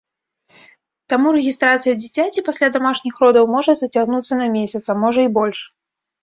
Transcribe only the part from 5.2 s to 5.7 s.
і больш.